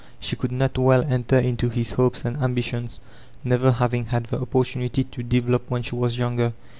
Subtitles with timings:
[0.19, 2.99] She could not well enter into his hopes and ambitions,
[3.43, 6.53] never having had the oppor tunity to develop when she was younger.